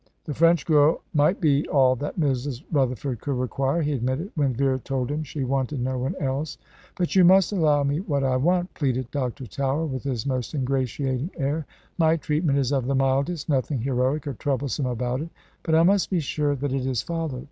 [0.25, 2.63] The French girl might be all that Mrs.
[2.71, 6.57] Rutherford could require, he admitted, when Vera told him she wanted no one else.
[6.97, 9.45] "But you must allow me what I want," pleaded Dr.
[9.45, 11.67] Tower with his most ingratiating air.
[11.99, 15.29] "My treatment is of the mildest nothing heroic or troublesome about it
[15.61, 17.39] but I must be sure that it is followed.